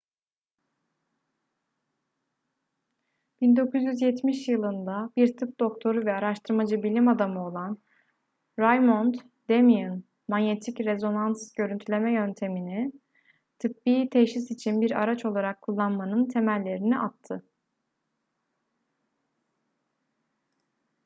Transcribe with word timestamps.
1970 3.41 4.47
yılında 4.47 5.09
bir 5.17 5.37
tıp 5.37 5.59
doktoru 5.59 6.05
ve 6.05 6.13
araştırmacı 6.13 6.83
bilim 6.83 7.07
adamı 7.07 7.45
olan 7.47 7.77
raymond 8.59 9.15
damadian 9.49 10.03
manyetik 10.27 10.79
rezonans 10.79 11.53
görüntüleme 11.53 12.13
yöntemini 12.13 12.91
tıbbi 13.59 14.09
teşhis 14.11 14.51
için 14.51 14.81
bir 14.81 14.91
araç 14.91 15.25
olarak 15.25 15.61
kullanmanın 15.61 16.27
temellerini 16.29 16.99
attı 16.99 17.43